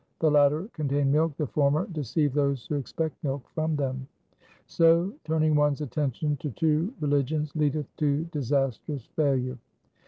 [0.17, 4.07] The latter contain milk, the former deceive those who expect milk from them.
[4.65, 9.59] So turning one's attention to two religions leadeth to disastrous failure.